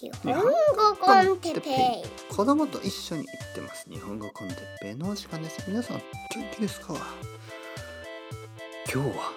[0.00, 2.32] 日本語コンテッペイ。
[2.32, 3.90] 子供と一緒に行ってます。
[3.90, 5.64] 日本語コンテッペイのお時間です。
[5.66, 6.04] 皆さん元
[6.54, 6.94] 気ですか
[8.94, 9.32] 今日は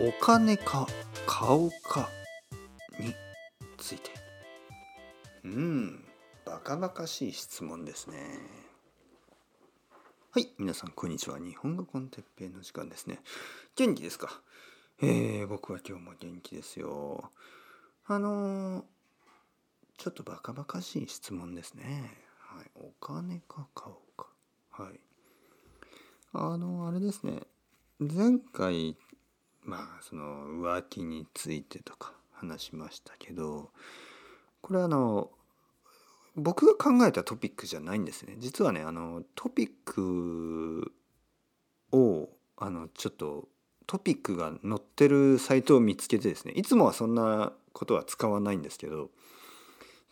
[0.00, 0.86] お金か
[1.26, 2.08] 顔か
[3.00, 3.12] に
[3.76, 4.12] ついて。
[5.42, 6.04] うん
[6.46, 8.38] バカバカしい質問ですね。
[10.30, 11.40] はい皆さんこんにちは。
[11.40, 13.18] 日本語コンテッペイの時間ですね。
[13.74, 14.42] 元気ですか？
[15.02, 17.32] えー、僕は今日も元気ですよ。
[18.06, 18.84] あのー
[19.96, 22.10] ちょっとバカバカしい質問ですね。
[22.38, 24.26] はい、お金か顔か。
[24.70, 25.00] はい。
[26.32, 27.40] あの、あれですね。
[28.00, 28.96] 前回、
[29.62, 33.70] まあ、その浮気についてとか話しましたけど、
[34.60, 35.30] これあの、
[36.34, 38.36] 僕が考えたトピックじゃないんですね。
[38.38, 40.92] 実はね、あの、トピック
[41.92, 43.48] を、あの、ちょっと、
[43.86, 49.10] トピックが載ってるサイトを見つけてですね、いつもはそんなことは使わないんですけど、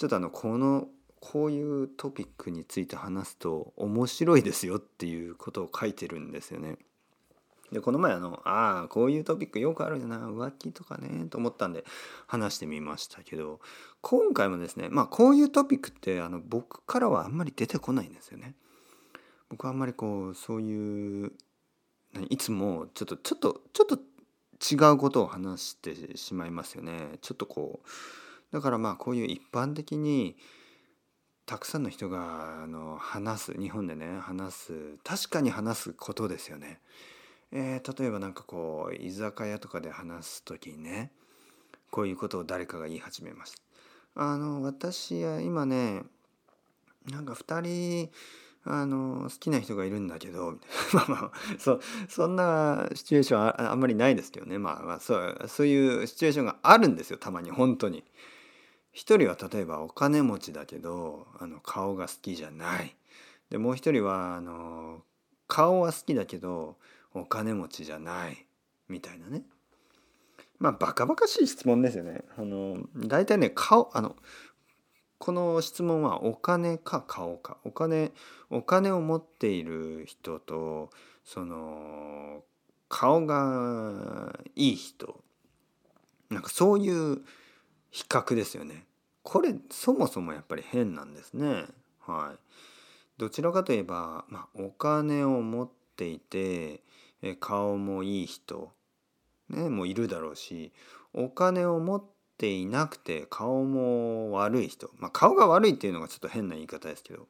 [0.00, 0.88] ちょっとあのこの
[1.20, 6.78] こういうトピックについて話すと面白いですよっていうことを書いてるんですよね。
[7.70, 11.84] でこの前あのああこういうトピックよくあるよな浮気とかねと思ったんで
[12.26, 13.60] 話してみましたけど
[14.00, 18.54] 今回もですねまあこういうトピックってあの僕からはあんまり出てこないんですよね。
[19.50, 21.32] 僕はあんまりこうそういう
[22.30, 23.98] いつもちょっとちょっとちょっと
[24.88, 27.18] 違うことを話してしまいますよね。
[27.20, 27.88] ちょっとこう
[28.52, 30.36] だからまあこういう一般的に
[31.46, 34.72] たくさんの人があの話す日本でね話す
[35.04, 36.80] 確かに話すことですよね。
[37.52, 41.10] えー、例えば何かこう居酒屋とかで話す時にね
[41.90, 43.58] こういうことを誰かが言い始めました。
[44.14, 46.02] あの私は今ね
[47.10, 48.10] なんか2人
[48.64, 50.58] あの好きな人がいるんだけど
[50.92, 58.04] まあまあそそんなシチュエーションああんまりないですけどねまあまあそうそういうシチュエーションがあるんですよたまに本当に。
[58.92, 62.96] 一人は例えばお金持ちだけどあの顔が好きじゃない。
[63.50, 65.02] でもう一人はあの
[65.46, 66.76] 顔は好きだけど
[67.14, 68.46] お金持ちじゃない。
[68.88, 69.42] みたいなね。
[70.58, 72.22] まあバカバカしい質問ですよね。
[72.36, 74.16] あの大体ね顔あの
[75.18, 77.58] この質問はお金か顔か。
[77.64, 78.12] お金
[78.50, 80.90] お金を持っている人と
[81.24, 82.42] その
[82.88, 85.22] 顔がいい人。
[86.28, 87.22] なんかそういう
[87.90, 88.86] 比較ですよね。
[89.22, 91.66] これそもそもやっぱり変なんですね。
[92.00, 92.38] はい。
[93.18, 96.82] どちらかといえば、まあ、お金を持っていて
[97.22, 98.72] え顔もいい人、
[99.48, 100.72] ね、もいるだろうし
[101.12, 102.04] お金を持っ
[102.38, 107.26] ていなくて顔も悪い人、まあ、顔が悪いっていうのがちょっと変な言い方ですけど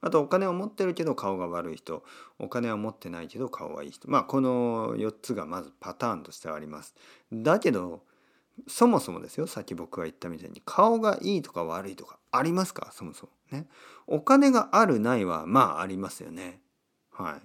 [0.00, 2.04] あとお金を持ってるけど顔が悪い人
[2.38, 6.94] お金は持ってないけど顔はいい人まあこの4つがまずパターンとしてあります。
[7.32, 8.02] だけど
[8.68, 9.46] そもそもですよ。
[9.46, 12.90] さっき僕が言ったみたいに顔がいいとか悪いとかありますか？
[12.92, 13.66] そもそもね。
[14.06, 16.60] お金があるないはまあありますよね。
[17.10, 17.42] はい。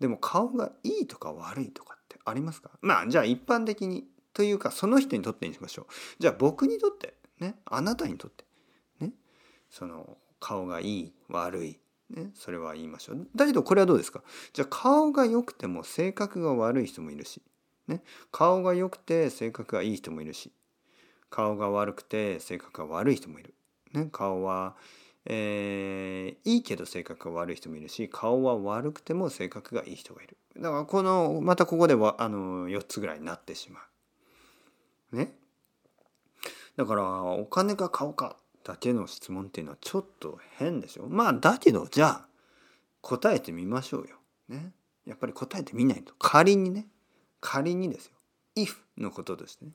[0.00, 2.70] でも顔がいいとか悪いとかってありますか？
[2.82, 5.86] まあじゃあ一般的にというかその人にとってにしましょう。
[6.18, 7.56] じゃあ僕にとってね。
[7.64, 8.44] あなたにとって
[9.00, 9.12] ね。
[9.70, 11.78] その顔がいい悪い
[12.10, 13.28] ね、それは言いましょう。
[13.34, 14.22] だけどこれはどうですか？
[14.52, 17.40] じゃあ顔が良くても性格が悪い人もいるし。
[17.88, 18.02] ね、
[18.32, 20.52] 顔が良くて性格がいい人もいるし
[21.34, 23.54] 顔が悪くて性格が悪い人もいる。
[23.92, 24.76] ね、顔は、
[25.26, 30.36] えー、いいけど性格が悪い人もいるし顔は悪くても性格がいい人がいる。
[30.56, 33.80] だからこのまたここではあの4つぐらいになってしま
[35.12, 35.16] う。
[35.16, 35.32] ね。
[36.76, 41.06] だからお金か顔かだけの質問っていうのはちょっと変でしょ。
[41.08, 42.28] まあだけどじゃあ
[43.00, 44.16] 答えてみましょうよ。
[44.48, 44.72] ね。
[45.04, 46.86] やっぱり答えてみないと仮にね
[47.44, 48.12] 仮にですよ
[48.56, 49.72] if のこととしてね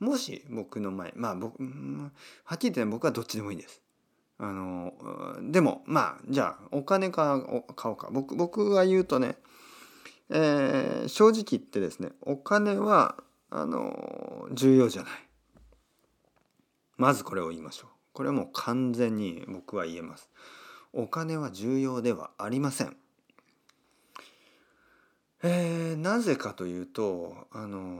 [0.00, 3.80] もし僕の前まあ僕、はっきり言って僕はどっちでもいいです。
[4.38, 4.92] あの
[5.52, 7.40] でもまあじゃあお金か
[7.76, 9.36] 買おうか僕僕が言うとね、
[10.28, 13.14] えー、正直言ってですねお金は
[13.50, 15.12] あの重要じゃない。
[16.96, 17.90] まずこれを言いましょう。
[18.12, 20.28] これはもう完全に僕は言えます。
[20.92, 22.96] お金は重要ではありません。
[25.44, 27.98] えー、なぜかというとあの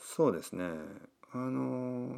[0.00, 0.64] そうですね
[1.32, 2.16] あの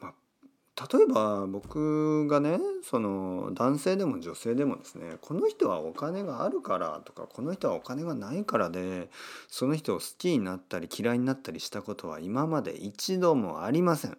[0.00, 9.08] まあ例えば僕がねその男性でも女性でもですねこの人はお金があるからとかこの人はお金がないからで
[9.48, 14.18] その人を好きになったり嫌いになったりしたことは今まで一度もありません。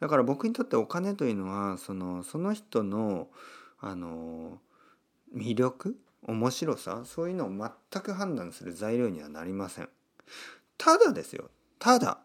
[0.00, 3.28] だから僕にとってお金というのはそのその人の
[3.80, 4.58] あの
[5.36, 9.88] 魅力面白さそういうのを全く判断する材料にはなりません。
[10.78, 12.18] ただですよただ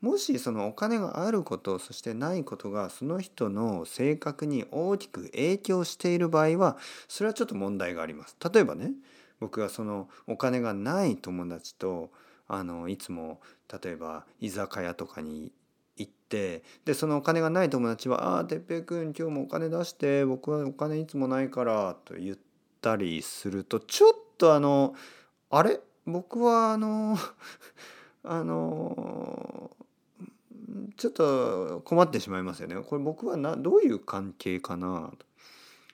[0.00, 6.76] もしそのお金があることそしてないことがその人の性格に大きく影響している場合は
[7.08, 8.36] それはちょっと問題があります。
[8.52, 8.92] 例えばね
[9.40, 12.10] 僕がそのお金がない友達と
[12.46, 13.40] あのいつも
[13.82, 15.52] 例えば居酒屋とかに
[15.96, 22.53] 行ってでそのお金がない友達は「ああ哲平君今日もお金出して僕はお金いつもないから」と言って
[22.84, 24.94] たりするとちょっとあの
[25.48, 25.80] あれ？
[26.06, 27.16] 僕はあの
[28.22, 29.70] あの
[30.98, 32.76] ちょっと困ってしまいますよね。
[32.76, 35.10] これ僕はなどういう関係かな？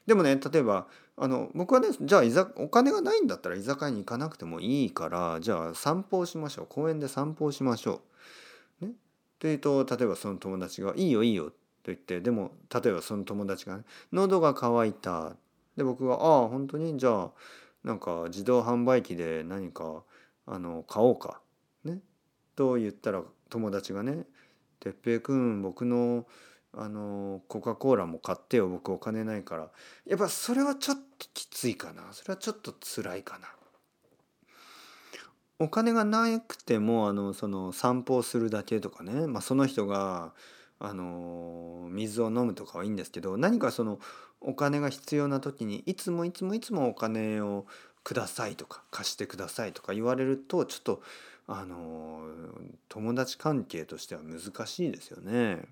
[0.07, 8.01] でもね例えばあの僕はねじゃあ居お金がないんだったら居酒屋に行かなくてもいいからじゃあ散歩をしましょう公園で散歩をしましょ
[8.83, 8.87] う。
[8.87, 8.93] ね、
[9.39, 11.51] というと例えばその友達が「いいよいいよ」
[11.85, 15.37] と言ってでも例えばその友達が、ね「喉が渇いた」
[15.81, 16.99] で僕が「ああ本当に？
[16.99, 17.31] じゃあ
[17.83, 20.05] なんか自動販売機で何か
[20.45, 21.41] あの買おうか」
[21.85, 22.01] ね？
[22.55, 24.27] と言ったら友達がね
[24.79, 26.27] 「哲平君僕の
[26.75, 28.69] あのコカ・コーラも買ってよ。
[28.69, 29.71] 僕お金ないから」
[30.07, 32.13] やっぱそれはちょっときついかな。
[32.13, 33.49] それはちょっと辛いかな。
[35.59, 40.35] お金がなくてもあのその散歩をするだけとかね、まあ、その人が
[40.81, 44.01] あの水を飲むとかはいいんですけど何かその
[44.41, 47.67] お金が必要な時にいつもいつもいつもお金を
[48.03, 51.03] くださいとか貸してくださいとか言われるとちょっと
[51.47, 52.23] あの
[52.89, 55.65] 友達関係としては難しいですよね。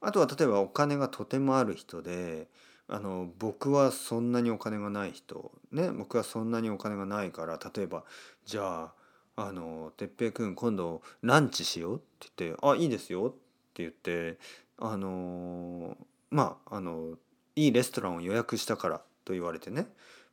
[0.00, 2.48] あとは例えばお金がとてもある人で
[2.88, 8.04] あの僕はそんなにお金がない人ね僕はそんなにお金がないから例えば
[8.46, 8.90] じゃ
[9.36, 13.49] ああの哲平君今度ランチしようって言って「あいいですよ」って
[13.80, 14.38] 言って
[14.78, 15.96] あの
[16.30, 17.16] まああの
[17.56, 19.86] いいレストランを予約したからと言われてね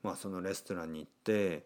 [0.03, 1.65] まあ、そのレストランに行って、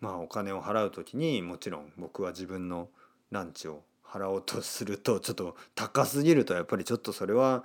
[0.00, 2.88] まあ、お金を払う時にもちろん僕は自分の
[3.30, 7.64] ランチを払おうとするとちょっと高すぎるとやっぱりちょっとそれは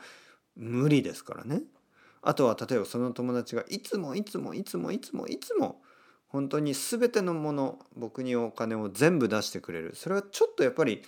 [0.55, 1.61] 無理ですからね。
[2.21, 5.81] あとは例えばその友達がいつもいつもいつもいつもいつも
[6.27, 11.01] 本当に全てのもの僕にお金を全部出してくれるそれはちょっとやっぱり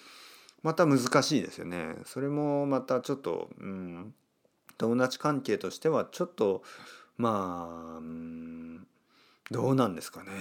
[0.64, 1.96] また難しいですよね。
[2.06, 4.14] それもまたちょっと、うん、
[4.78, 6.64] 友達関係としてはちょっと
[7.18, 8.88] まあ、うん、
[9.50, 10.32] どうなんですかね。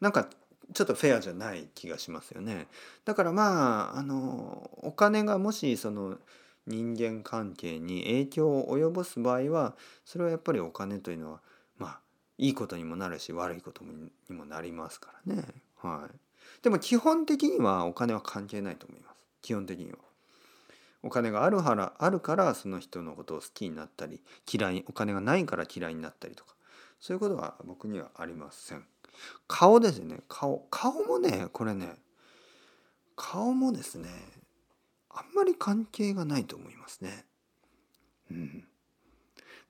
[0.00, 0.28] なんか
[0.72, 2.68] ちょっとフェアじゃない気がしますよね。
[3.04, 6.18] だからまああのお金がもしその
[6.66, 11.40] 人間関係に影響を及ぼす場合はそれはやっぱりお金というのは
[11.78, 12.00] まあ
[12.36, 15.44] いいことにもなるし悪いことにもなりますからね。
[15.76, 16.14] はい。
[16.62, 19.17] でも基本的にはお金は関係ないと思います。
[19.48, 19.96] 基本的には
[21.02, 24.20] お金があるからあるからその人のことを好きになったり
[24.52, 26.54] 嫌いお金がないから嫌いになったりとか
[27.00, 28.84] そういうことは僕にはありません。
[29.46, 31.94] 顔ですね顔顔もねこれね
[33.16, 34.10] 顔もですね
[35.08, 37.24] あんまり関係がないと思いますね。
[38.30, 38.64] うん、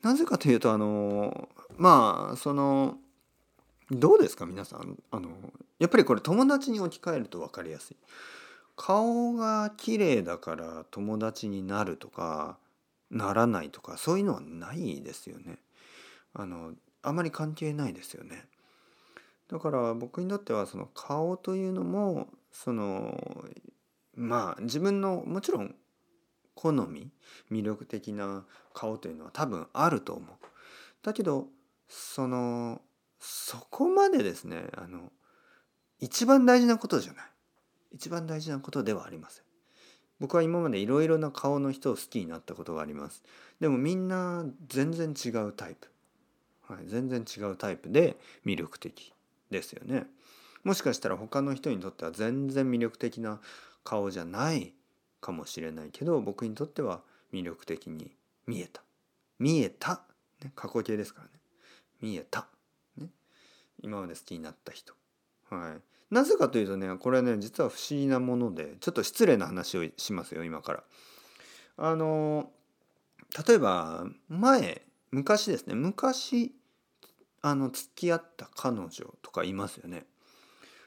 [0.02, 2.96] なぜかというとあのまあその
[3.92, 4.98] どうですか皆さん？
[5.12, 5.28] あの
[5.78, 7.96] やっぱりこれ友達に置き換えると分かりやすい。
[8.78, 12.58] 顔が綺麗だから友達になるとか
[13.10, 15.58] ならないとかそういうのはないですよね。
[16.32, 18.46] あのあまり関係ないですよね。
[19.48, 23.18] だから僕にとってはその顔というのもその
[24.14, 25.74] まあ自分のもちろん
[26.54, 27.10] 好み
[27.50, 30.36] 魅力的な顔というのは多分あると思う。
[31.02, 31.48] だけど
[31.88, 32.80] その
[33.18, 35.10] そこまでですねあの
[35.98, 37.24] 一番大事なことじゃない
[37.92, 39.44] 一番大事なことではありません。
[40.20, 43.22] 僕は今までいろいろな顔の人を好きになったことがあります。
[43.60, 45.88] でもみんな全然違うタイプ。
[46.68, 49.12] はい、全然違うタイプで魅力的
[49.50, 50.06] ですよね。
[50.64, 53.40] もしかしたら他の人にとっては全然魅力的な
[53.84, 54.74] 顔じゃない
[55.20, 57.00] かもしれないけど僕にとっては
[57.32, 58.10] 魅力的に
[58.46, 58.82] 見えた。
[59.38, 60.02] 見えた。
[60.42, 61.32] ね、過去形ですからね。
[62.02, 62.48] 見えた。
[62.96, 63.08] ね、
[63.82, 64.94] 今まで好きになった人。
[65.48, 65.97] はい。
[66.10, 70.82] なぜかというとねこれはね実は不思議なものでちょっと失礼な話をしますよ今から。
[71.76, 72.50] あの
[73.46, 76.52] 例えば前昔ですね昔
[77.42, 78.88] あの付き合った彼女
[79.22, 80.06] とかいますよね。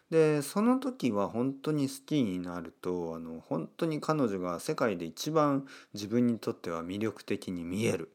[0.10, 8.12] でその時は本当に好きになるとあの本当に彼女が世界で一番自分にとっては魅力的に見える。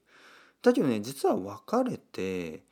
[0.61, 2.63] だけどね実は別れて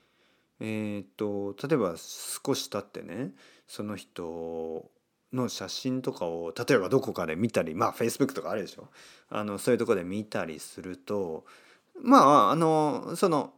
[0.61, 3.31] えー、っと例えば少し経ってね
[3.67, 4.91] その人
[5.33, 8.89] の写真とかを例えばどこかで見たりまあ Facebook とかあるでしょ？
[9.31, 11.45] あのそういうとこで見たりすると
[12.01, 13.53] まああのその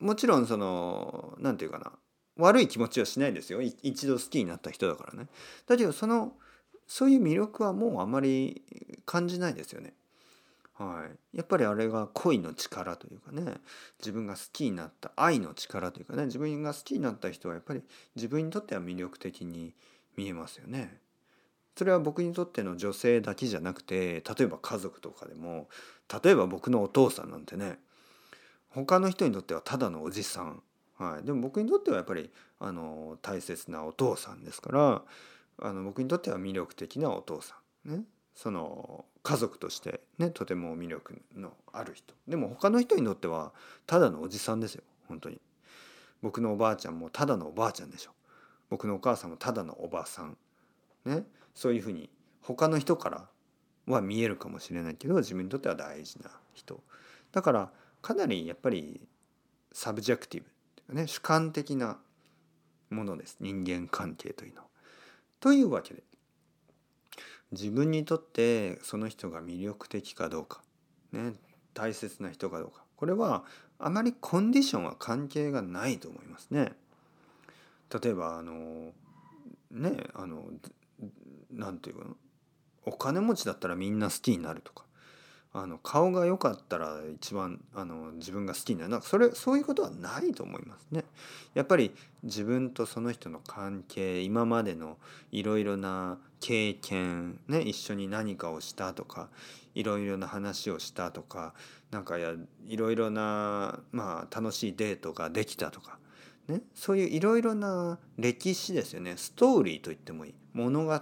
[0.00, 1.92] もちろんその何て言うかな
[2.38, 5.28] 悪い気持ちはしないですよ一度好きになった人だからね。
[5.66, 6.32] だけどその
[6.86, 8.62] そういう魅力はもうあまり
[9.06, 9.94] 感じないですよね。
[10.78, 13.54] はい、やっぱりあれが恋の力というかね
[13.98, 17.82] 自分が好きになった愛の力というかね自分が好きになった人はやっぱり
[18.14, 19.74] 自分にとっては魅力的に
[20.16, 20.98] 見えますよね。
[21.76, 25.68] それは僕にとっての女性だけじゃなくて例えば家族とかでも
[26.22, 27.78] 例えば僕のお父さんなんてね
[28.70, 30.62] 他の人にとってはただのおじさん、
[30.98, 32.30] はい、でも僕にとってはやっぱり
[32.60, 35.02] あの大切なお父さんですから
[35.58, 37.56] あの僕にとっては魅力的なお父さ
[37.86, 37.90] ん。
[37.90, 38.04] ね。
[38.36, 42.14] その家族としてねとても魅力のある人。
[42.28, 43.52] でも他の人にとっては
[43.86, 45.40] ただのおじさんですよ本当に。
[46.22, 48.10] 僕のおばあちゃんもただのおばあちゃんでしょ。
[48.68, 50.36] 僕のお母さんもただのおばあさん。
[51.06, 51.24] ね。
[51.54, 52.10] そういうふうに
[52.42, 53.28] 他の人から
[53.86, 56.82] は見えるかもしれないけど自分にとっては大事な人。
[57.32, 57.70] だから
[58.02, 59.00] かなりやっぱり
[59.72, 61.98] subjective っていうかね主観的な
[62.90, 63.38] ものです。
[63.40, 64.68] 人間関係というのは。
[65.40, 66.02] というわけで
[67.52, 70.62] 自分にとってその人が魅力的かどうか、
[71.12, 71.34] ね、
[71.74, 72.82] 大切な人かどうか。
[72.96, 73.44] これは
[73.78, 76.72] あまりコンディションは関係がないと思いますね。
[78.02, 78.92] 例えばあの
[79.70, 80.44] ねあの
[81.52, 82.16] 何て言うの？
[82.86, 84.85] お金持ちだったらみんな好きになるとか。
[85.58, 91.04] あの顔が良かったら一番あの自分が好きになるなんかそれそういうことはないと思いますね。
[91.54, 94.98] やっぱり自分とその人の関係今までの
[95.32, 99.30] いろいろな経験ね一緒に何かをしたとか
[99.74, 101.54] いろいろな話をしたとか
[101.90, 102.34] なんかや
[102.66, 105.98] いろいろな、まあ、楽しいデートができたとか、
[106.48, 109.16] ね、そういういろいろな歴史ですよね。
[109.16, 110.34] ストーリーと言ってもいい。
[110.52, 111.00] 物語。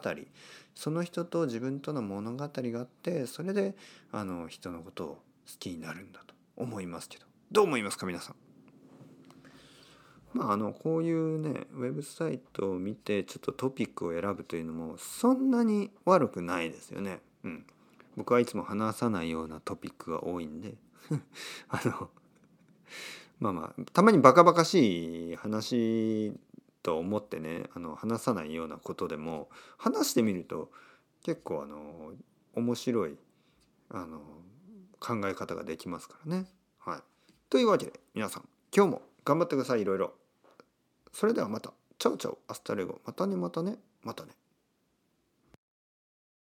[0.75, 3.77] その人と自分との物語があってそれで
[4.11, 5.23] あの人のことを好
[5.61, 6.35] きになるんだと。
[6.57, 7.27] 思いますけど。
[7.51, 8.37] どう思いますか皆さん？
[10.33, 17.21] まあ、あのこういうねウェブサイトを見てちょっとトピックを選ぶというのもそんなに悪くないですよね。
[17.45, 17.67] うん、
[18.17, 20.75] 僕はいつも話さないようなトピックが多いんで。
[21.69, 22.11] あの
[23.45, 26.33] まあまあたまにバカバカしい話
[26.83, 30.71] と思ってねあの話さないようなことでも話してみると
[31.23, 32.13] 結構あの
[32.55, 33.19] 面白い
[33.91, 34.21] あの
[34.99, 36.47] 考え方ができますからね。
[36.79, 37.01] はい、
[37.51, 40.15] というわけで皆さん今日も頑張ってくださいいろいろ。
[41.13, 44.33] それではまた ciao ciao hasta luego またねまたねまたね。